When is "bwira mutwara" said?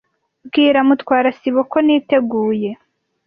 0.47-1.29